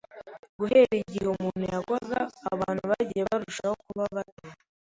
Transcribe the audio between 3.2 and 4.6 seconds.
barushaho kuba bato